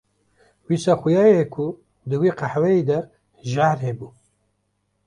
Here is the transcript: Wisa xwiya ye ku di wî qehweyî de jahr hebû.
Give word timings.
Wisa 0.67 0.93
xwiya 1.01 1.23
ye 1.33 1.43
ku 1.53 1.65
di 2.09 2.15
wî 2.21 2.29
qehweyî 2.39 2.81
de 2.89 2.99
jahr 3.51 3.77
hebû. 3.85 4.09